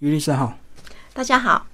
[0.00, 0.56] 于律师好，
[1.12, 1.66] 大家好，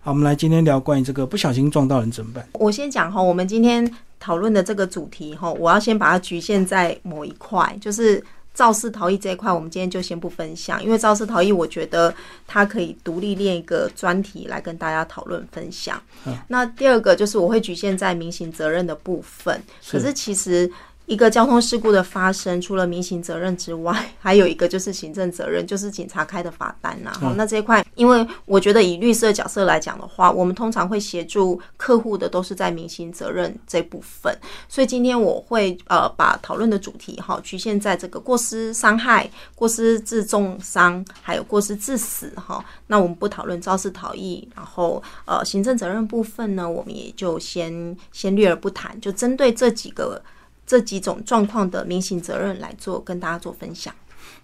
[0.00, 2.48] 好，我们来今天聊关于这个不小心撞到人怎么办？
[2.54, 12.14] 我先讲哈，我们今天讨论的这个主题哈，我要先把它局限在某一块，就是肇事逃逸这一块，我们今天就先不分享，因为肇事逃逸，我觉得
[12.46, 16.02] 它可以独立列一个专题来跟大家讨论分享。
[16.46, 20.72] 那第二个就是我会局限在民刑责任的部分，可是其实。
[21.08, 27.10] 一个交通事故的发生，除了民刑责任之外，还有一个就是行政责任，就是警察开的罚单呐。
[27.18, 34.36] 好，那这一块，因为我觉得以律师的角色来讲的话，我们通常会协助客户的都是在民刑责任这部分，
[34.68, 42.62] 所以今天我会呃把讨论的主题哈局限在这个过失伤害、过失致重伤，还有过失致死哈。
[42.86, 50.20] 那我们不讨论肇事逃逸，然后呃行政责任部分呢，我们也就先先略而不谈，就针对这几个。
[50.68, 53.92] 这几种状况的民刑责任来做跟大家做分享。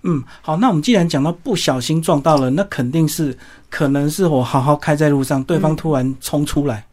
[0.02, 3.36] 嗯，好，那我们既然讲到不小心撞到了，那肯定是
[3.68, 6.86] 可能是我好好开在路上，对方突然冲出来，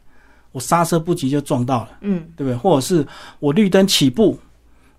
[0.52, 2.58] 我刹车不及就撞到了，嗯，对不对？
[2.58, 3.08] 或者是
[3.40, 4.38] 我绿灯起步，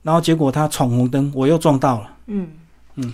[0.03, 2.49] 然后结果他闯红灯，我又撞到了，嗯
[2.95, 3.13] 嗯。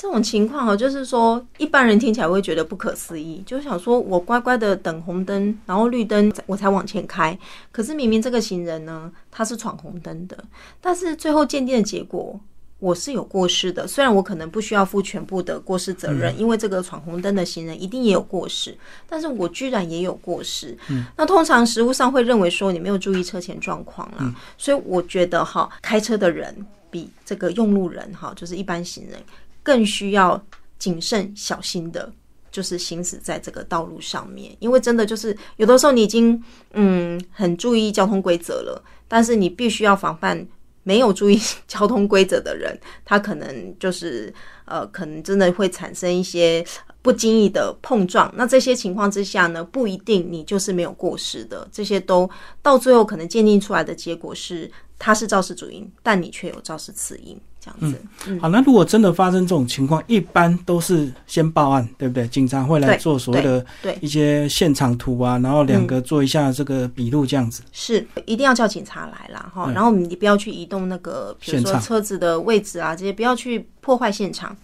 [0.00, 7.38] 这种情况哦，就是说一般人听起来会觉得不可思议，就想说我乖乖的等红灯，然后绿灯我才往前开，
[7.70, 10.42] 可是明明这个行人呢，他是闯红灯的，
[10.80, 12.40] 但是最后鉴定的结果
[12.78, 18.74] 我是有过失的，虽然我可能不需要负全部的过失责任，因为这个闯红灯的行人一定也有过失，
[19.06, 20.74] 但是我居然也有过失。
[20.88, 29.20] 嗯，那通常实务上会认为说你没有注意车前状况啦，所以我觉得哈，开车的人比这个用路人哈，就是一般行人。
[29.62, 30.42] 更需要
[30.78, 32.12] 谨慎小心的，
[32.50, 40.46] 就是行驶在这个道路上面，因为真的就是有的时候你已经嗯很注意交通规则了，但是你必须要防范
[40.82, 41.38] 没有注意
[41.68, 44.32] 交通规则的人，他可能就是
[44.64, 46.64] 呃可能真的会产生一些
[47.02, 48.32] 不经意的碰撞。
[48.34, 52.28] 那这些情况之下呢，不一定你就是没有过失的，这些都
[52.62, 54.70] 到最后可能鉴定出来的结果是
[55.00, 57.36] 他是肇事主因，但你却有肇事次因。
[57.62, 58.48] 这样子，好。
[58.48, 62.26] 那如果真的发生这种情况，一般都是先报案，对不对？
[62.28, 63.62] 警察会来做所谓的
[64.00, 67.62] 一些现场图啊，然后两个做一下这个笔录，这样子。
[67.70, 69.70] 是，一定要叫警察来啦，哈。
[69.72, 74.56] 然后你不要去移动那个，比如说车子的位置啊，这些不要去破坏现场。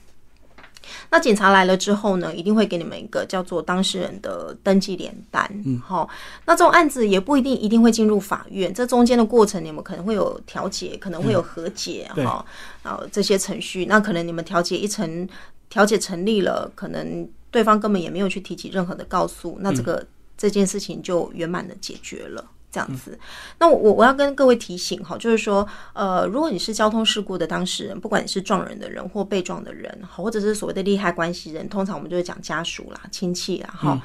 [1.10, 6.08] 那警察来了之后呢，一定会给你们一个叫做当事人的登记联单，嗯，好。
[6.44, 12.44] 那这种案子也不一定一定会进入法院，这中间的过程你们可能会有调解，可能会有和解，哈，
[12.82, 13.86] 啊这些程序。
[13.86, 15.28] 那可能你们调解一成，
[15.68, 22.44] 调解成立了，可能对方根本也没有去提起任何的告诉，那这个这件事情就圆满的解决了。
[22.76, 23.18] 这样子，
[23.58, 33.98] 那我我要跟各位提醒哈，就是说，呃，如果你是交通事故的当事人，不管你是撞人的人或被撞的人，或者是所谓的利害关系人，通常我们就会讲家属啦、亲戚啦，哈。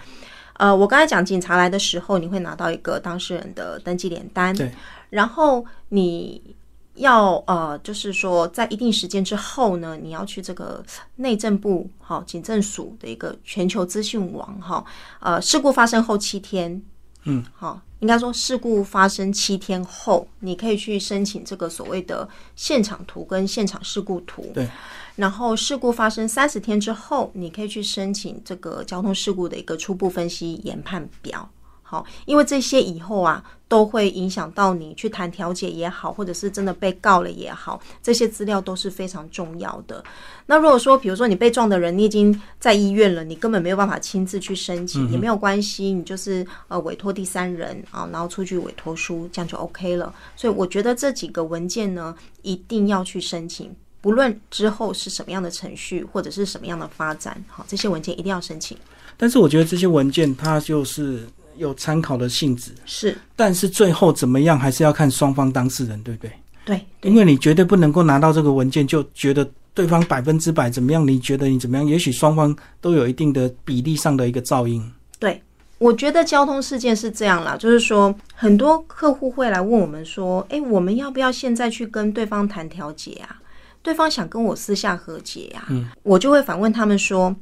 [0.53, 4.71] 呃，我刚才讲警察来的时候，你会拿到一个当事人的登记联单，对，
[5.09, 6.55] 然后你
[6.93, 10.81] 要呃，就是说在一定时间之后呢，你要去这个
[11.17, 14.85] 内政部哈警政署的一个全球资讯网哈，
[15.19, 16.81] 呃，事故发生后七天。
[17.25, 24.49] 嗯，好，应该说事故发生七天后，你可以去申请这个所谓的现场图跟现场事故图。
[24.53, 24.67] 对，
[25.15, 31.47] 然后事故发生三十天之后，你可以去申请这个交通事故的一个初步分析研判表。
[31.91, 33.43] 好，因为这些以后啊。
[33.71, 40.03] 都会影响到你去谈调解也好，或者是真的被告了也好，这些资料都是非常重要的。
[40.45, 50.13] 那如果说，比如说你被撞的人，你已经在医院了，你根本没有办法亲自去申请，也没有关系，你就是呃委托第三人啊，然后出具委托书，这样就 OK 了。
[50.35, 58.77] 所以我觉得这几个文件呢，一定要去申请，不论之后是什么样的程序或者是什么样的发展，好，这些文件一定要申请。
[59.15, 61.25] 但是我觉得这些文件它就是。
[61.61, 66.31] 有参考的性质是，但是最后怎么样还是要看双方当事人，对不对？
[66.65, 71.85] 对，因为你绝对不能够拿到这个文件就觉得对方百分之百怎么样，你觉得你怎么样？
[71.85, 74.83] 也许双方都有一定的比例上的一个噪音。
[75.19, 75.41] 对，
[75.77, 83.41] 我觉得交通事件是这样啦，就是说很多客户会来问我们说：“哎，我们要不要现在去跟对方谈调解啊？
[83.81, 87.35] 对方想跟我私下和解呀？”嗯，我就会反问他们说：“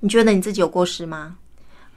[0.00, 1.36] 你觉得你自己有过失吗？”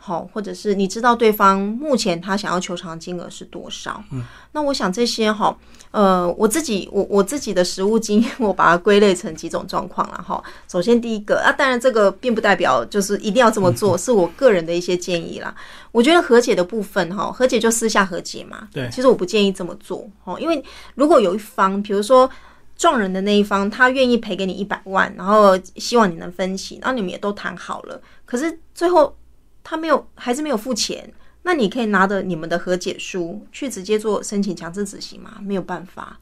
[0.06, 4.04] 好，或者是你知道对方目前他想要求偿金额是多少？
[4.12, 4.22] 嗯，
[4.52, 5.58] 那我想这些哈，
[5.92, 10.44] 呃，我自己我我自己的实务经验， 我把它归类成几种状况了哈。
[10.68, 15.56] 首先第一个啊，当然这个并不代表就是一定要这么做， 是我个人的一些建议啦。
[15.94, 18.68] 我觉得和解的部分哈，和解就私下和解嘛。
[18.74, 20.62] 对，其实我不建议这么做哈，因为
[20.96, 22.30] 如果有一方，比如说。
[22.76, 29.16] 撞人的那一方他愿意赔给你一百万，然后希望你能分期，然后你们也都谈好了，可是最后
[29.64, 31.12] 他没有，还是没有付钱。
[31.46, 35.40] 那你可以拿着你们的和解书去直接做申请强制执行吗？
[35.42, 36.18] 没有办法，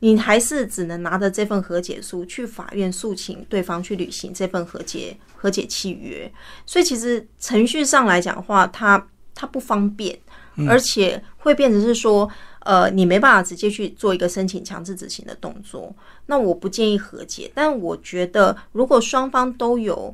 [0.00, 6.28] 你还是只能拿着这份和解书去法院诉请对方去履行这份和解和解契约。
[6.66, 10.18] 所以其实程序上来讲的话，它它不方便，
[10.68, 12.28] 而且会变成是说，
[12.64, 15.94] 呃，你没办法直接去做一个申请强制执行的动作。
[16.26, 20.12] 那我不建议和解，但我觉得如果双方都有。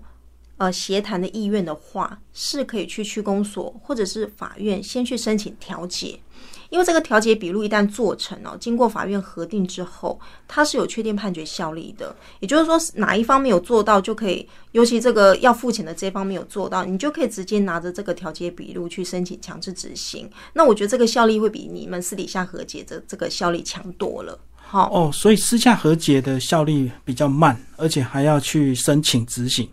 [0.61, 6.21] 呃，协谈的意愿的话，是可以去区公所或者是法院先去申请调解，
[6.69, 12.15] 因为这个调解笔录一旦做成哦，经过法院核定之后，它是有确定判决效力的。
[12.41, 20.29] 也就是说，哪一方没有做到，就可以，尤其这个要付钱的这方没有做到，你就可以直接拿着这个调解笔录去申请强制执行。
[20.53, 24.39] 那我觉得这个效力会比你们私底下和解的这个效力强多了。
[24.57, 29.67] 好哦，所以私下和解的效力比较慢，而且还要去申请执行。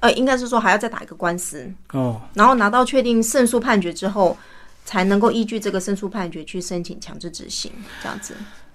[0.00, 4.36] 呃，应该是说还要再打一个官司哦，然后拿到确定胜诉判决之后，
[4.84, 7.72] 才能够依据这个胜诉判决去申请强制执行
[8.02, 8.34] 这样子。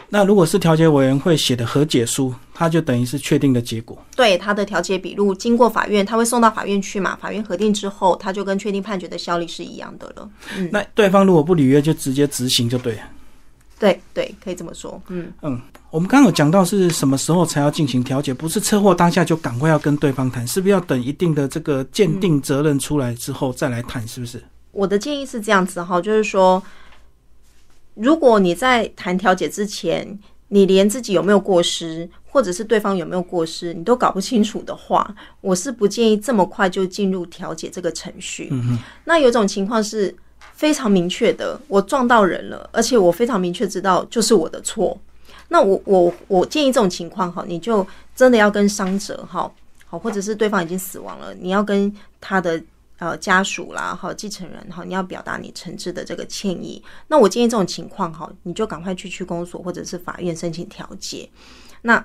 [0.10, 3.98] 那如果是调解委员会写的和解书，它就等于是确定的结果。
[4.16, 7.18] 对，他的调解笔录经过法院，他会送到法院去嘛？
[7.20, 10.30] 法院核定之后，他就跟确定判决的效力是一样的了。
[10.56, 13.02] 嗯，那对方如果不履约，就直接执行就对了。
[13.84, 15.02] 对对，可以这么说。
[15.10, 15.62] 嗯嗯。
[15.92, 24.08] 我们刚刚有讲到是什么时候才要进行调解，不是车祸当下就赶快要跟对方谈，是不是要等一定的这个鉴定责任出来之后再来谈？
[24.08, 24.42] 是不是？
[24.72, 26.64] 我的建议是这样子哈，就是说，
[27.96, 38.48] 如果你在谈调解之前，你连自己有没有过失，或者是对方有没有过失，你都搞不清楚的话，我是不建议这么快就进入调解这个程序。
[38.50, 38.80] 嗯哼。
[39.04, 40.16] 那有种情况是
[40.54, 44.98] 非常明确的，我撞到人了，而且我非常明确知道就是我的错。
[45.50, 47.86] 那我我我建议这种情况哈，你就
[48.16, 49.52] 真的要跟伤者哈，
[49.86, 52.60] 好，或者是对方已经死亡了，你要跟他的
[52.98, 56.82] 呃家属啦，哈，继承人哈，你要表达你诚挚的这个歉意。
[57.08, 61.30] 那我建议这种情况哈，你就赶快去区公所或者是法院申请调解。
[61.82, 62.04] 那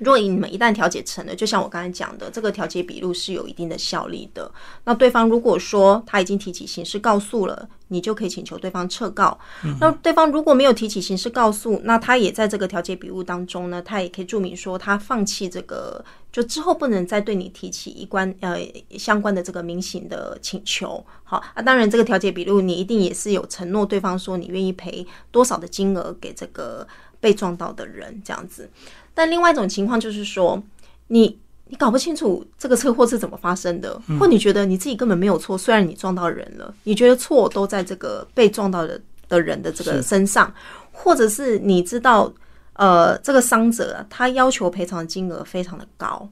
[0.00, 4.50] 如果你们一旦调解成了，就像我刚才讲的，这个调解笔录是有一定的效力的。
[4.84, 9.38] 那对方如果说他已经提起刑事告诉了，你就可以请求对方撤告。
[9.80, 18.58] 那对方如果没有提起刑事告诉，那他也在这个调解笔录当中呢，他也可以注明说他放弃这个，就之后不能再对你提起一关呃
[18.98, 21.04] 相关的这个民刑的请求。
[21.22, 26.86] 好啊，当然这个调解笔录你一定也是有承诺对方说你愿意赔多少的金额给这个
[27.24, 28.68] 被撞到的人这样子。
[29.14, 30.62] 但另外一种情况就是说，
[31.06, 31.38] 你
[31.68, 40.52] 你搞不清楚这个车祸是怎么发生的，或你觉得你自己根本没有错，虽然你撞到人了，你觉得错都在这个被撞到的的人的这个身上，
[40.92, 42.30] 或者是你知道，
[42.74, 46.28] 呃，这个伤者他要求赔偿的金额非常的高。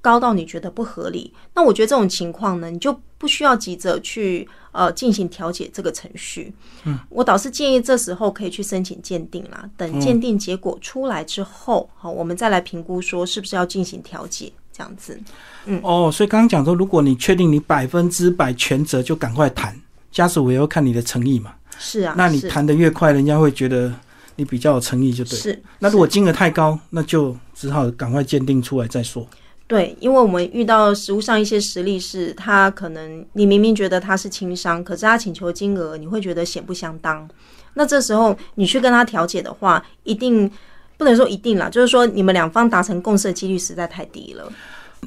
[0.00, 6.54] 高到你觉得不合理，那我觉得这种情况呢，你就不需要急着去呃进行调解这个程序。
[6.84, 15.20] 嗯，我倒是建议这时候可以去申请鉴定啦，等鉴定结果出来之后，好，我们再来评估说是不是要进行调解这样子。
[15.66, 19.78] 嗯，哦，所以刚刚讲说，如果你确定你百分之百全责，就赶快谈，
[20.12, 21.52] 家属也要看你的诚意嘛。
[21.80, 23.92] 是啊，那你谈的越快，人家会觉得
[24.36, 25.36] 你比较有诚意，就对。
[25.36, 29.26] 是，那如果金额太高，那就只好赶快鉴定出来再说。
[29.68, 37.28] 对，因为我们遇到实物上一些实例是，他可能你明明觉得他是轻伤，可是他请求金额你会觉得显不相当。
[37.74, 40.50] 那这时候你去跟他调解的话，一定
[40.96, 44.50] 不能说一定啦，就是说你们两方达成共识的几率实在太低了。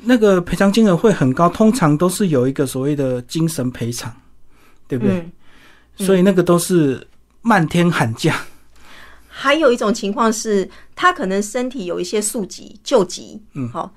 [0.03, 4.15] 那个赔偿金额会很高，通常都是有一个所谓的精神赔偿，
[4.87, 5.27] 对不对？
[5.97, 7.07] 所以那个都是
[7.41, 8.39] 漫天喊价。
[9.27, 13.91] 还有一种情况是，他可能身体有一些宿疾、救急，嗯，好。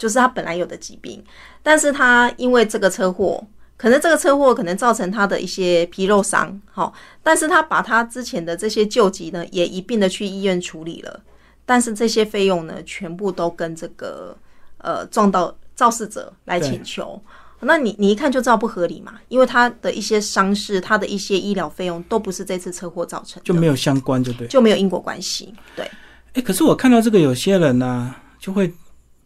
[0.00, 1.22] 就是他本来有的疾病，
[1.62, 11.20] 但是他因为这个车祸，可能这个车祸可能造成他的一些皮肉伤，好，但是他把他之前的这些救急呢，也一并的去医院处理了，
[11.66, 14.34] 但是这些费用呢，全部都跟这个
[14.78, 17.22] 呃撞到肇事者来请求，
[17.60, 25.86] 那你你一看就知道不合理嘛，因为他的一些伤势，他的一些医疗费用都不是这次车祸造成的，就没有相关，就对，就没有因果关系，对。
[26.32, 28.72] 哎，可是我看到这个有些人呢，就会。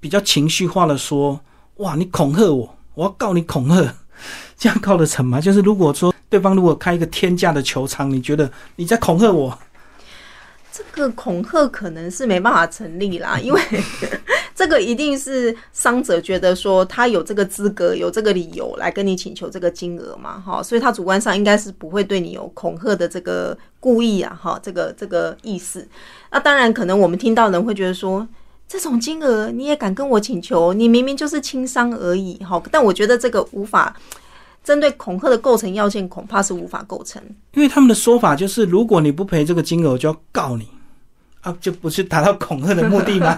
[0.04, 1.40] 比较情绪化的说，
[1.76, 3.94] 哇，你恐吓我，我要告你恐吓，
[4.54, 5.40] 这样告得成吗？
[5.40, 9.58] 就是如果说对方如果开一个天价的球场，你觉得你在恐吓我？
[10.70, 13.58] 这个恐吓可能是没办法成立啦， 因为
[14.54, 25.88] 这个一定是伤者觉得说他有这个资格、有这个理由来跟你请求这个金额嘛，哈，所以他主观上应该是不会对你有恐吓的这个故意啊，哈，这个这个意思。
[26.30, 28.28] 那当然，可能我们听到人会觉得说，
[28.66, 30.72] 这种金额你也敢跟我请求？
[30.72, 32.62] 你明明就是轻伤而已，哈。
[32.70, 33.94] 但我觉得这个无法
[34.64, 40.68] 针对恐吓的构成要件，恐怕是无法构成，因为他们的说法就是，如果你不赔这个金额，我就要告你。
[41.42, 43.36] 啊，就不是达到恐吓的目的吗？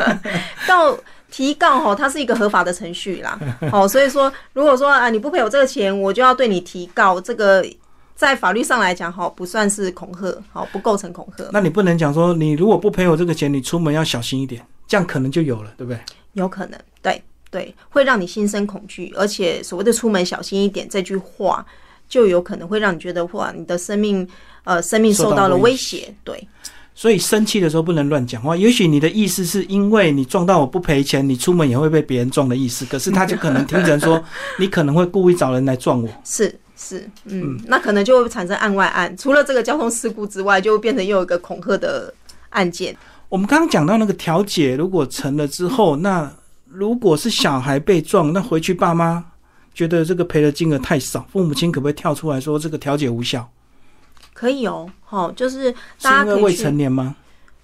[0.66, 0.96] 到
[1.30, 3.38] 提告哈，它是一个合法的程序啦。
[3.70, 7.20] 好，所以说，如果说啊，你不赔我这个钱，我就要对你提告。
[7.20, 7.62] 这个
[8.14, 11.44] 在法律上来讲，哈，不算是恐吓，好，不构成恐吓。
[11.52, 15.98] 那你不能讲说，你如果不赔我这个钱，你出门要小心一点，这样可能就有了，对不对？
[16.34, 21.64] 有可能，对对，会让你心生恐惧，而且所谓的出门小心一点这句话，
[22.08, 24.26] 就有可能会让你觉得哇，你的生命
[24.64, 26.48] 呃，生命受到了威胁，对。
[26.96, 28.56] 所以生气的时候不能乱讲话。
[28.56, 32.84] 也许你的意思是因为你撞到我不赔钱，你出门也会被别人撞的意思。
[32.84, 34.22] 可是他就可能听成说
[34.60, 36.08] 你可能会故意找人来撞我。
[36.24, 36.56] 是
[36.86, 39.16] 是，嗯，那可能就会产生案外案。
[39.16, 42.12] 除了这个交通事故之外，就会变成又一个恐吓的
[42.50, 42.94] 案件。
[43.30, 46.30] 我们刚刚讲到那个调解，如果成了之后，那
[46.68, 49.24] 如果是小孩被撞，那回去爸妈
[49.72, 53.50] 觉得这个赔的金额太少，父母亲可不可以跳出来说这个调解无效？
[54.34, 57.16] 可以哦，好，就是是因为未成年吗？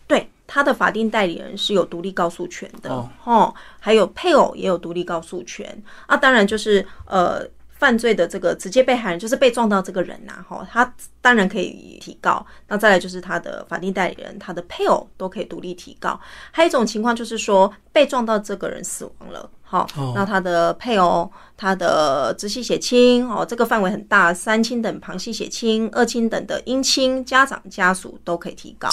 [0.06, 2.90] 对，他的法定代理人是有独立告诉权的，
[3.24, 6.16] 哦，还有配偶也有独立告诉权啊。
[6.16, 7.46] 当然，就是呃，
[7.80, 12.44] 犯罪的这个直接被害人就是被撞到这个人呐，哈，他当然可以提告。
[12.68, 16.20] 那再来就是他的法定代理人、他的配偶都可以独立提告。
[16.50, 19.50] 还有一种情况就是说，被撞到这个人死亡了。
[19.62, 28.88] 好，那他的配偶、他的直系血亲，哦，这个范围很大，三亲等旁系血亲、二亲等的姻亲、家长家属都可以提高。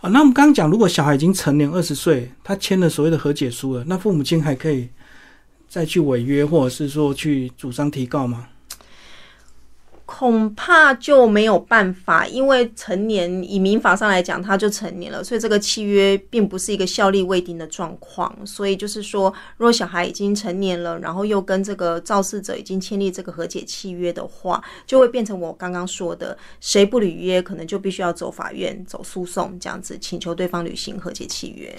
[0.00, 4.88] 啊，那我们刚刚讲，如果小孩已经成年二十岁，他签了所谓的和解书了，那父母亲还可以
[5.68, 8.48] 再去违约，或者是说去主张提告吗？
[10.10, 18.34] 恐怕就没有办法，因为成年以民法上来讲，他就成年了，所以这个契约并不是一个效力未定的状况。
[18.46, 31.76] 所以就是说，如果小孩已经成年了，然后又跟这个肇事者已经签立这个和解契约的话，就会变成我刚刚说的，谁不履约，可能就必须要走法院、走诉讼这样子，请求对方履行和解契约。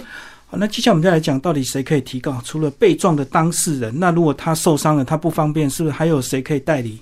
[0.52, 2.42] 好，那接下来我们再来讲，到底谁可以提告？
[2.44, 7.00] 除了被撞的当事人，那如果他受伤了，他不方便，是不是还有谁可以代理？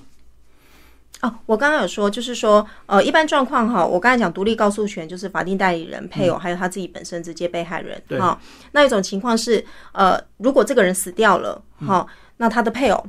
[1.22, 8.00] 哦，我刚刚有说，就是说，呃，一般状况哈，我刚才讲独立告诉权就是法定代理人、配偶还有他自己本身直接被害人。
[8.20, 8.38] 哈，
[8.74, 13.08] 那一种情况是，呃，如果这个人死掉了，哈，那他的配偶，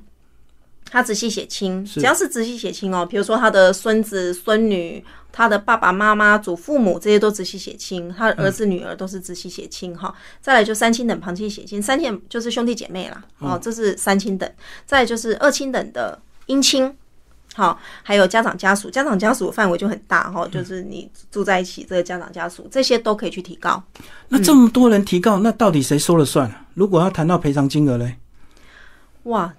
[0.88, 5.04] 他直系血亲，只要是直系血亲哦，比如说他的孙子、孙女、
[5.38, 9.96] 他的爸爸妈妈、祖父母这些都直系血亲，他的儿子、女儿都是直系血亲。
[9.96, 14.50] 哈，再来就三亲等旁系血亲，三亲就是兄弟姐妹啦，哦，这是三亲等。
[14.84, 16.92] 再就是二亲等的姻亲。
[17.54, 23.80] 好，还有家长家属，家长家属的范围就很大哈，就是你住在一起，这个家长家属这些都可以去提告。
[24.30, 26.52] 那这么多人提告，那到底谁说了算？
[26.74, 28.16] 如果要谈到赔偿金额嘞？
[29.22, 29.54] 哇，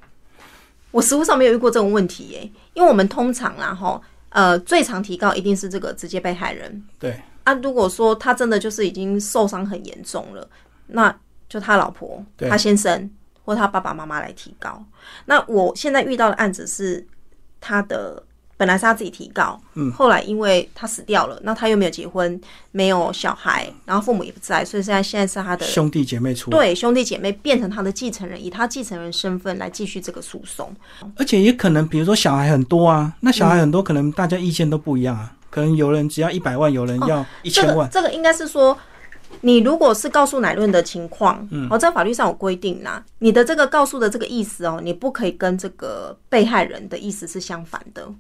[0.92, 6.84] 我实物上没有遇过这种问题耶，因为我们通常啦哈，呃，最常提告一定是这个直接被害人。
[6.98, 10.50] 对啊，如果说他真的就是已经受伤很严重了，
[10.88, 11.16] 那
[11.48, 13.10] 就他老婆、他先生
[13.46, 14.84] 或他爸爸妈妈来提高。
[15.26, 17.08] 那我现在遇到的案子是。
[17.62, 18.24] 他的
[18.60, 22.40] 本来是他自己提告，嗯，后来因为他死掉了，那他又没有结婚，
[22.74, 30.70] 没有小孩，然后父母也不在，所以现在现在是他的兄弟姐妹出对兄弟姐妹变成他的继承人，以他继承人身份来继续这个诉讼。
[31.16, 37.90] 而且也可能，比如说小孩很多啊，那小孩很多，可能大家意见都不一样啊，可能有人只要一百万，有人要一千万。
[37.90, 38.78] 这个应该是说。
[39.42, 48.12] 你如果是告诉乃论的情况，嗯哦，在法律上有规定啦，你的这个告诉的这个意思哦，你不可以跟这个被害人的意思是相反的。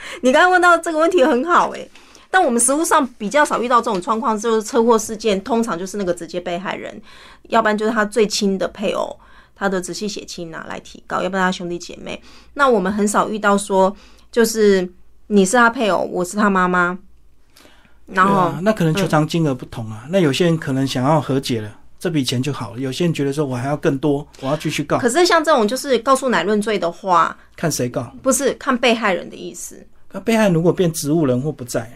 [0.22, 1.90] 你刚刚问到这个问题很好诶，
[2.30, 7.00] 但我们实务上比较少遇到这种状况，就是车祸事件通常就是那个直接被害人，
[7.48, 9.18] 要不然就是他最亲的配偶，
[9.54, 12.20] 他的直系血亲拿来提高，要不然他兄弟姐妹。
[12.54, 13.94] 那我们很少遇到说，
[14.30, 14.88] 就是
[15.28, 16.98] 你是他配偶，我是他妈妈。
[18.06, 20.06] 然后，那可能求偿金额不同啊。
[20.08, 22.80] 那有些人可能想要和解了，这笔钱就好了。
[22.80, 24.98] 有些人觉得说，我还要更多，我要继续告。
[24.98, 28.12] 可是像这种就是告诉乃论罪的话，看谁告？
[28.22, 29.84] 不是看被害人的意思。
[30.12, 31.90] 那被害人如果变植物人或不在，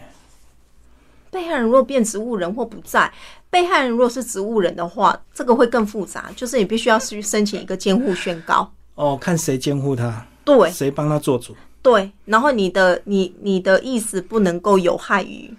[1.31, 3.11] 被害人如果变植物人或不在，
[3.49, 8.71] 被害人如果是植物人的话，这个会更复杂，就是你必须要去申请一个监护宣告。
[8.95, 10.25] 哦，看谁监护他？
[10.45, 11.55] 对，谁帮他做主？
[11.81, 15.51] 对，然后你的你你的意思不能够有害于。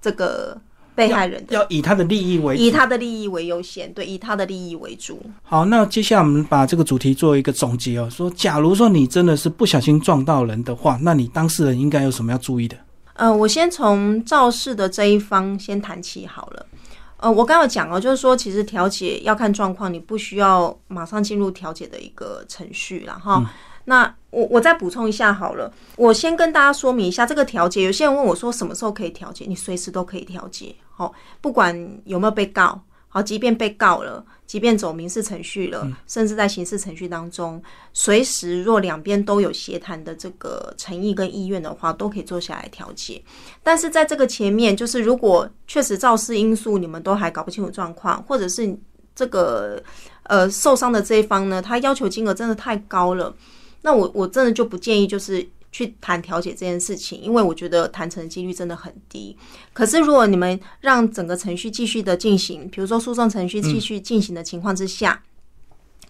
[0.00, 0.56] 这个
[0.98, 5.22] 被害人要以他的利益为以他的利益为优先，对，以他的利益为主。
[5.44, 12.76] 好，那接下来我们把这个主题做一个总结哦，说假如说你真的是不小心撞到人的话，那你当事人应该有什么要注意的？
[13.14, 16.66] 呃，我先从肇事的这一方先谈起好了。
[17.18, 23.48] 呃，我刚刚讲哦，就是说，其实调解要看状况，你不需要马上进入调解的一个程序了哈。
[23.88, 27.82] 那我我再补充一下好了，我先跟大家说明一下这个调解。
[27.84, 29.46] 有些人问我说，什么时候可以调解？
[29.48, 32.78] 你随时都可以调解，好，不管有没有被告。
[33.10, 37.60] 好，即便被告了，即便走民事程序了，甚至在刑事程序当中，
[37.94, 43.22] 随时若两边都有协谈的这个诚意跟意愿的话，都可以坐下来调解。
[43.62, 48.78] 但是在这个前面，就是如果确实肇事因素你们都还搞不清楚状况，或者是
[49.14, 49.82] 这个
[50.24, 53.34] 呃受伤的这一方呢，他要求金额真的太高了，
[53.82, 55.48] 那我我真的就不建议就是。
[55.70, 59.36] 去谈调解这件事情，因为我觉得谈成的几率真的很低。
[59.74, 65.22] 可是，如果你们让整个程序继续的进行，比如说诉讼程序继续进行的情况之下。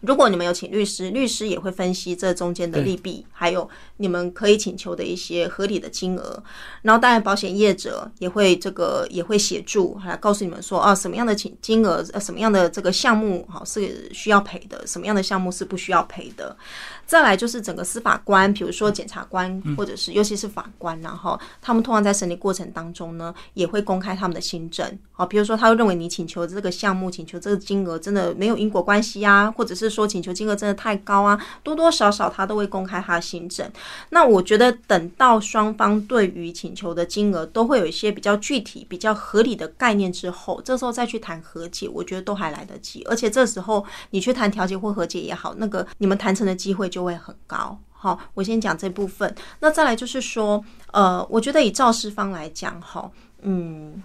[0.01, 6.41] 如果你们有请律师，律师也会分析这中间的利弊，还有你们可以请求的一些合理的金额。
[6.83, 16.57] 然后，当然保险业者也会这个也会协助，还告诉你们说啊，什么样的请金额，呃，什么样的这个项目好是需要赔的，什么样的项目是不需要赔的。
[17.05, 24.87] 再来就是整个司法官，比如说检察官，或者是尤其是法官，然后他们通常在审理过程当中呢，也会公开他们的新证。
[25.11, 29.88] 好，比如说他会认为你请求这个项目，请求这个金额真的没有因果关系啊，或者是。
[29.89, 33.71] 说请求金额真的太高啊，多多少少他都会公开他的行政。
[34.11, 43.03] 那我觉得等到双方对于请求的金额都会有一些比较具体、比较合理的概念之后，这时候再去谈和解，我觉得都还来得及。
[43.09, 47.79] 而且这时候你去谈调解或和解也好，那个你们谈成的机会就会很高。
[47.93, 49.35] 好，我先讲这部分。
[49.61, 53.11] 那再来就是说，呃，我觉得以肇事方来讲，哈，
[53.43, 54.03] 嗯，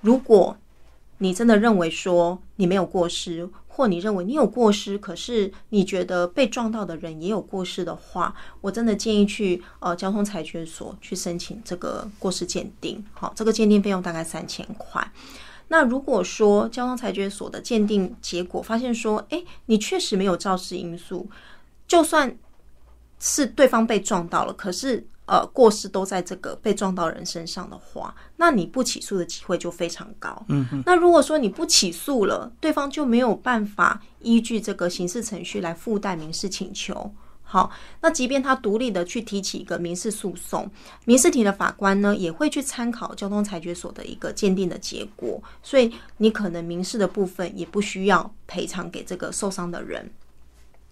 [0.00, 0.56] 如果
[1.18, 3.48] 你真的认为说你没有过失。
[3.76, 13.04] 或你认为你有过失，可是你觉得被撞到的人也有过失的话，我真的建议去呃交通裁决所去申请这个过失鉴定。
[13.12, 15.06] 好，这个鉴定费用大概三千块。
[15.68, 21.28] 那如果说交通裁决所的鉴定结果发现说，哎，你确实没有肇事因素，
[21.86, 22.34] 就算
[23.20, 25.06] 是对方被撞到了，可是。
[25.26, 30.44] 呃，过失都在这个被撞到人身上的话，那你不起诉的机会就非常高。
[30.48, 37.12] 嗯那如果说你不起诉了，对方就没有办法依据这个刑事程序来附带民事请求。
[37.48, 40.68] 好，那即便他独立的去提起一个民事诉讼，
[41.04, 50.10] 民事庭的法官呢也会去参考交通裁决所的一个鉴定的结果，所以你可能民事的部分也不需要赔偿给这个受伤的人。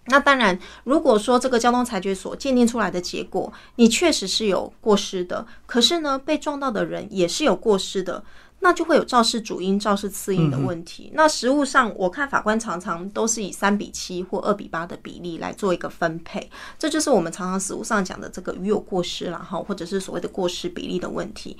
[0.07, 8.23] 那当然，如果说这个交通裁决所鉴定出来的结果，你确实是有过失的，可是呢，被撞到的人也是有过失的，
[8.59, 11.11] 那就会有肇事主因、肇事次因的问题。
[11.15, 21.57] 那实务上，我看法官常常都是以三比七或二比八的比例来做一个分配，这就是我们常常实务上讲的这个与有过失了哈，或者是所谓的过失比例的问题。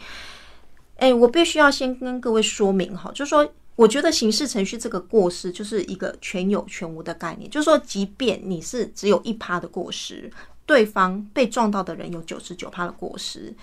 [0.98, 3.52] 哎，我必须要先跟各位说明哈，就是说。
[3.76, 10.32] 我觉得刑事程序这个过失就是一个全有全无的概念，就是说，即便你是只有一趴的过失，
[10.66, 13.54] 对方被撞到的人有九十九趴的过失，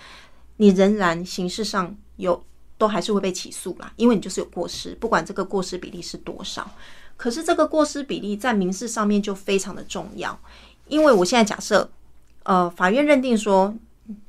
[0.59, 2.44] 你仍然刑事上有
[2.77, 6.70] 都还是会被起诉啦，因为你就是有过失，不管这个过失比例是多少。
[7.16, 10.38] 可是这个过失比例在民事上面就非常的重要，
[10.88, 11.90] 因为我现在假设，
[12.42, 13.75] 呃，法院认定说。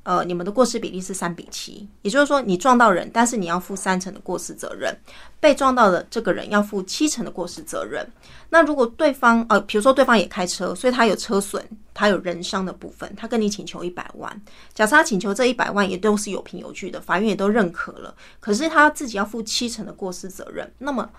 [0.03, 4.95] 呃，你们的过失比例是三比七，也就是说，你撞到人，但是你要负三成的过失责任，
[5.39, 8.07] 被撞到的这个人要负七成的过失责任。
[8.49, 14.41] 那如果对方呃，比如说对方也开车，所以他有车损，他有人伤的部分，他跟你请求一百万，
[14.73, 21.09] 假设他请求这一百万也都是有凭有据的，法院也都认可了，可是他自己要负七成的过失责任，那么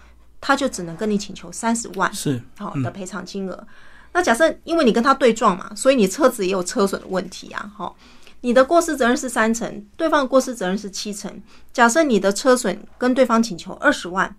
[0.41, 3.67] 他就只能跟你请求三十万是好的赔偿金额。
[4.13, 7.93] 那假设因为你跟他对撞嘛，所以你车子也有车损的问题啊，哈。
[8.45, 11.43] 你的过失责任是三成，对方的过失责任是七成。
[11.73, 14.37] 假设你的车损跟对方请求二十万，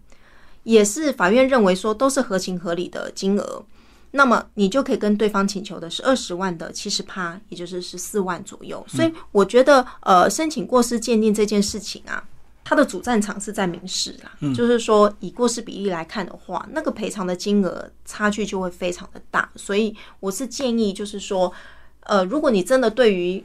[0.61, 3.65] 也是法院认为说都是合情合理的金额，
[4.11, 8.85] 那么你就可以跟对方请求的是二十万的七十趴，也就是十四万左右。
[8.87, 12.23] 所以我觉得，呃，申请过失鉴定这件事情啊，
[12.63, 19.49] 它的主战场是在民事啦，就是说以过失比例来看的话，那个赔偿的金额差距就会非常的大。
[19.55, 21.51] 所以我是建议，就是说，
[22.01, 23.43] 呃，如果你真的对于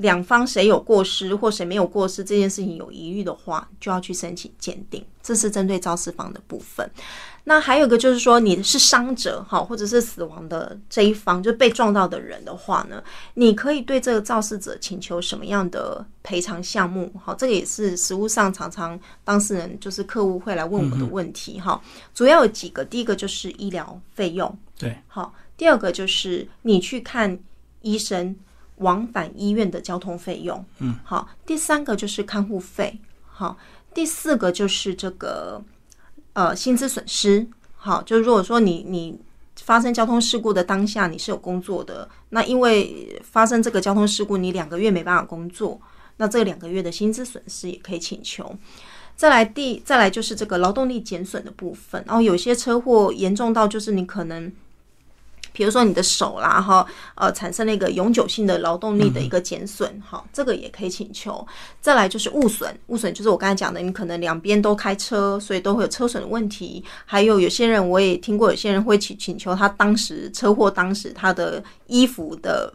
[0.00, 5.04] 两方谁有过失或谁没有过失这件事情有疑虑的话，就要去申请鉴定。
[5.22, 6.90] 这是针对肇事方的部分。
[7.44, 13.02] 那还有一个就是说，你是伤者哈，或者是死亡的这一方，就被撞到的人的话呢，
[13.34, 17.10] 你可以对这个肇事者请求什么样的赔偿项目？
[17.22, 21.80] 好，这个也是实务上常常当事人就是客户会来问我的问题哈。
[22.14, 27.38] 主要有几个，第一个就是医疗费用，对，好，第二个就是你去看
[27.80, 28.36] 医生
[28.80, 33.56] 往返医院的交通费用，嗯，好，第三个就是看护费，好，
[33.94, 35.62] 第四个就是这个。
[36.32, 39.20] 呃，薪资损失，好，就是如果说你你
[39.56, 45.78] 发生交通事故的当下你是有工作的，那因为发生这个交通事故，你两个月没办法工作，
[46.18, 48.56] 那这两个月的薪资损失也可以请求。
[49.16, 54.50] 再来第再来就是这个劳动力减损的部分，然后有些车祸严重到就是你可能。
[55.52, 61.46] 比如说你的手啦，哈，呃，产生了一个永久性的劳动力的一个减损，哈，这个也可以请求。
[61.80, 66.84] 再来就是物损，物损就是我刚才讲的，你可能两边都开车，所以都会有车损的问题。
[67.04, 72.72] 还有有些人我也听过，有些人会请请求他当时车祸当时他的衣服的。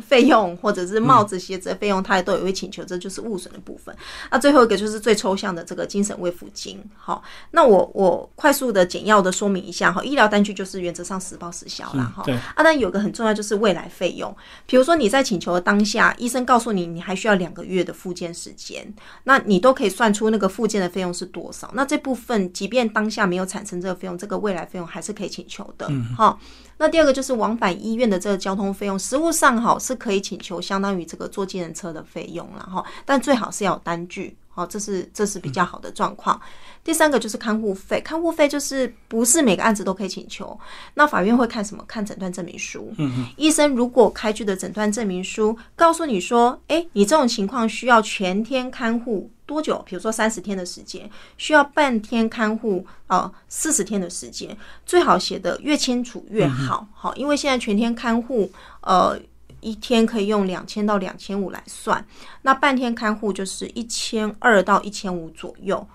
[0.00, 3.94] 费用或者是帽子、鞋子的费用，他也都也会请求，这就是物损的部分。
[4.30, 6.82] 那最后一个就是最抽象的这个精神慰抚金。
[6.96, 12.24] 好，那我我快速的简要的说明一下哈，医疗单据就是原则上实报实销啦哈。
[12.54, 14.34] 啊，但有个很重要就是未来费用，
[14.66, 18.92] 比如说你在请求的当下，医生告诉你你还需要两个月的复健时间，
[19.24, 21.70] 那你都可以算出那个复健的费用是多少。
[21.74, 25.90] 那这部分即便当下没有产生这个费用，这个未来费用还是可以请求的。
[26.16, 26.40] 好。
[26.78, 36.40] 那第二个就是往返医院的这个交通费用，实物上好是可以请求相当于这个坐计程车的费用了哈，但最好是要有单据，好，这是这是比较好的状况。
[36.84, 40.58] 第三个就是看护费，看护费就是不是每个案子都可以请求，
[40.94, 41.84] 那法院会看什么？
[41.86, 42.92] 看诊断证明书。
[42.98, 43.26] 嗯嗯。
[43.36, 49.80] 医生如果开具的诊断证明书告诉你说，哎，你这种情况需要全天看护多久？
[49.86, 56.84] 比如说三十天的时间，需要半天看护啊，四十天的时间，最好写的越清楚越好。
[56.92, 59.16] 好，因为现在全天看护，呃，
[59.62, 62.04] 一天可以用两千到两千五来算，
[62.42, 65.86] 那半天看护就是一千二到一千五左右。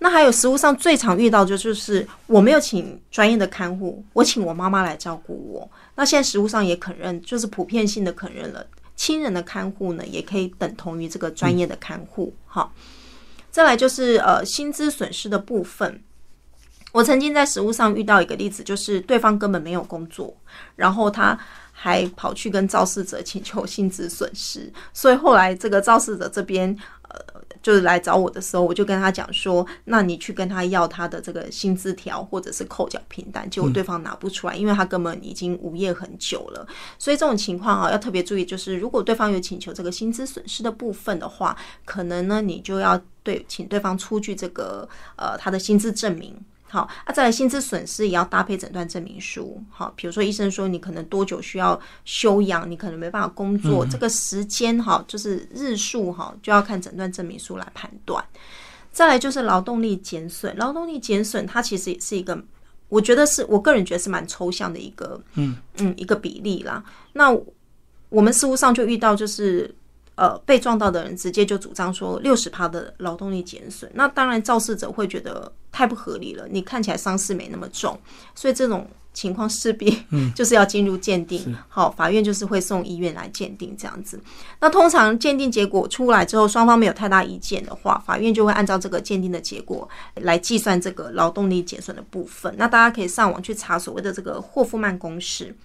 [0.00, 5.70] 那还有食物上最常遇到就就是我没有请专业的看护，我请我妈妈来照顾我。
[5.94, 12.34] 那现在食物上也肯认，就是普遍性的肯认了，亲人的看护呢也可以等同于这个专业的看护。
[12.46, 12.74] 好，
[13.52, 16.02] 再来就是呃薪资损失的部分，
[16.90, 20.36] 我曾经在食物上遇到一个例子，就是对方根本没有工作，
[20.74, 21.38] 然后他
[21.82, 26.76] 还跑去跟肇事者请求薪资损失，所以后来这个肇事者这边
[27.08, 27.42] 呃。
[27.62, 36.66] 就是来找我的时候，我就跟他讲说，那你去跟他要他的这个薪资条或者是扣缴凭单，结果对方拿不出来，因为他根本已经无业很久了。
[36.98, 46.34] 所以这种情况啊，要特别注意，就是如果对方有请求这个薪资损失的部分的话，可能呢你就要对请对方出具这个呃他的薪资证明。
[46.72, 49.62] 好，啊，再来薪资损失也要搭配诊断证明书。
[49.68, 58.24] 好，比如说医生说你可能多久需要休养，你可能没办法工作，这个时间哈，就是日数哈，就要看诊断证明书来判断。
[58.90, 62.42] 再来就是劳动力减损，劳动力减损它其实也是一个，
[62.88, 66.82] 我觉得是我个人觉得是蛮抽象的一个，嗯嗯，一个比例啦。
[67.12, 67.30] 那
[68.08, 69.74] 我们事务上就遇到就是。
[70.14, 76.46] 呃，被撞到的人直接就主张说六十趴的劳动力减损，那当然肇事者会觉得太不合理了。
[76.50, 77.98] 你看起来伤势没那么重，
[78.34, 80.02] 所以这种情况势必
[80.36, 81.56] 就是要进入鉴定。
[81.66, 84.20] 好，法院就是会送医院来鉴定这样子。
[84.60, 92.54] 那通常鉴定结果出来之后，双方没有太大意见的话，法院就会按照这个鉴定的结果来计算这个劳动力减损的部分。
[92.58, 95.56] 那大家可以上网去查所谓的这个霍夫曼公式。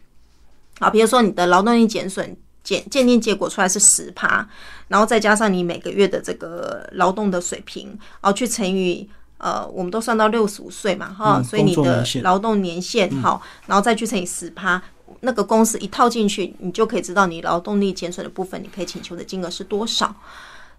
[0.80, 2.38] 好，比如说你的劳动力减损。
[2.68, 4.46] 鉴鉴定结果出来是十趴，
[4.90, 7.88] 然后再加上你每个月的这个劳动的水平，
[8.20, 14.82] 然后去乘以呃，我们都算到六十五岁嘛，哈，所以你的劳动年限好，然后再去乘以十趴，
[15.22, 20.14] 那个公式一套进去，你就可以知道你劳动力减损的部分，你可以请求的金额是多少。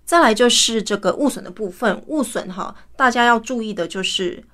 [0.05, 4.44] 再来就是这个物损的部分，物损哈，大家要注意的就是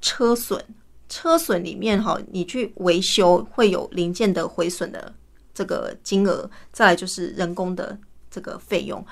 [0.00, 0.64] 车损，
[1.06, 5.12] 车损里面哈，你去维修会有零件的毁损的。
[5.58, 7.98] 这个金额，再来就是人工的
[8.30, 9.04] 这个费用，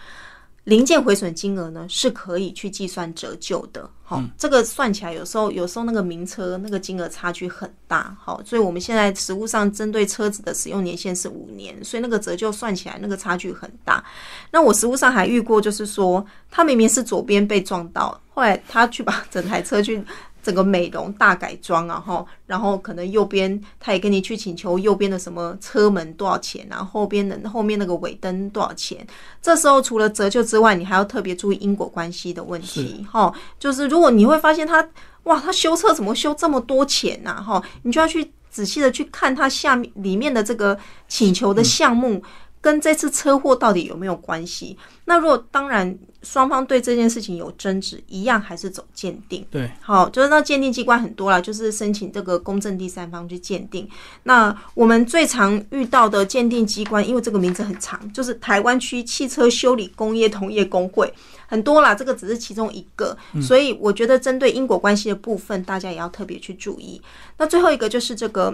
[0.62, 3.90] 零件毁损金额呢是可以去计算折旧的。
[4.04, 8.16] 好，这个算起来有时候有时候那个名车那个金额差距很大。
[8.22, 14.04] 好，所以我们现在实物上针对车子的使用年限是五年，所以那个折旧算起来那个差距很大。
[14.52, 20.00] 那我实物上还遇过，就是说他明明是左边被撞到，后来他去把整台车去。
[20.46, 29.04] 整个美容大改装啊，哈，然后可能右边他也跟你去请求右边的什么车门多少钱，然后后边的后面那个尾灯多少钱。
[29.42, 34.88] 这时候除了折旧之外，你还要特别注意因果关系的问题，哈，就是如果你会发现他
[35.24, 40.78] 哇，他修车怎么修这么多钱呐，哈，你就要去仔细的去看他下面里面的这个
[41.08, 42.22] 请求的项目。
[42.66, 44.76] 跟这次车祸到底有没有关系？
[45.04, 49.46] 那如果当然双方对这件事情有争执，一样还是走鉴定。
[49.52, 53.88] 对，好，就是那鉴定机关很多啦，就是申请这个公正第三方去鉴定。
[54.24, 61.14] 那我们最常遇到的鉴定机关，因为这个名字很长，就是台湾区汽车修理工业同业工会，
[61.46, 63.16] 很多啦，这个只是其中一个。
[63.40, 67.00] 所以我觉得针对因果关系的部分，大家也要特别去注意。
[67.38, 68.52] 那最后一个就是这个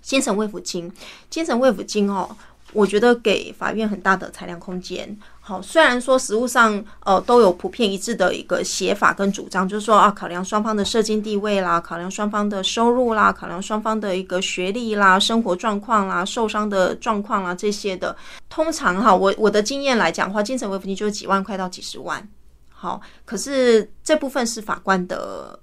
[0.00, 0.92] 精神慰抚金，
[1.28, 2.36] 精神慰抚金哦。
[2.72, 5.16] 我觉得给法院很大的裁量空间。
[5.40, 18.14] 好，虽然说实务上呃都有普遍一致的一个写法跟主张，就是说啊，考量双方的社经地位啦，考量双方的收入啦，考量双方的一个学历啦、生活状况啦、受伤的状况啦这些的。
[18.50, 22.28] 通常哈，我我的经验来讲的话，精神慰抚金就是几万块到几十万。
[22.68, 25.58] 好，可是这部分是法官的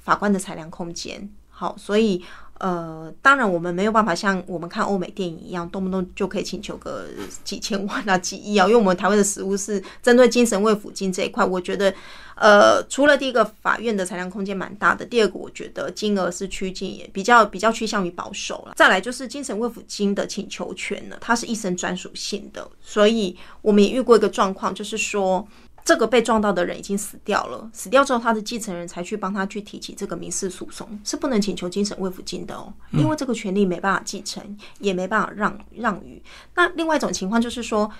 [0.00, 1.30] 法官的裁量空间。
[1.48, 2.24] 好，所以。
[2.60, 7.06] 呃，当然我们没有办法像我们看欧美电影一样，动不动就可以请求个
[7.42, 11.92] 几千万啊、几亿啊，因为我们台湾的食物是针对精神慰抚金这一块，我觉得，
[12.34, 18.74] 呃，除了第一个法院的裁量空间蛮大的，第二个我觉得金额是趋近也比较比较趋向于保守了。
[18.76, 25.48] 再来就是精神慰抚金的请求权呢，它是一生专属性的，所以我们也遇过一个状况，就是说。
[25.84, 36.22] 这个被撞到的人已经死掉了，死掉之后，他的继承人才去帮他去提起这个民事诉讼，是不能请求精神慰抚金的哦，因为这个权利没办法继承，也没办法让让与。
[36.54, 37.90] 那另外一种情况就是说，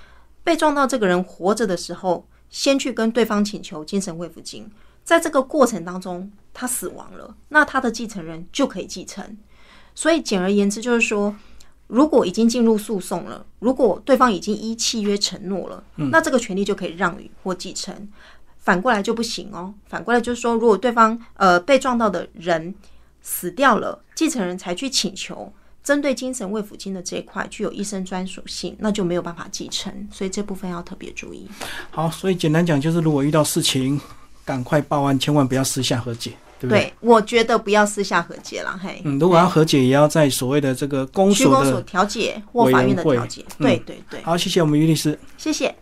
[0.44, 4.70] 被撞到这个人活着的时候，先去跟对方请求精神慰抚金，
[5.02, 9.36] 在这个过程当中他死亡了，那他的继承人就可以继承。
[9.94, 11.34] 所以简而言之就是说。
[11.90, 18.08] 如果已经进入诉讼了，如果对方已经依契约承诺了，那这个权利就可以让与或继承。
[18.58, 19.74] 反过来就不行哦。
[19.88, 22.72] 反过来就是说，如果对方呃被撞到的人
[23.22, 29.92] 死掉了，继承人才去请求针对精神慰抚金的这一块具有一生专属性，那就没有办法继承。
[30.12, 31.48] 所以这部分要特别注意。
[31.90, 34.00] 好，所以简单讲就是，如果遇到事情，
[34.44, 36.32] 赶快报案，千万不要私下和解。
[36.68, 39.00] 对，我觉得不要私下和解了，嘿。
[39.04, 43.44] 嗯，如果要和解，也要在所谓的这个公所的调解或法院的调解。
[43.58, 44.20] 对对对。
[44.22, 45.18] 好，谢谢我们于律师。
[45.38, 45.74] 谢谢。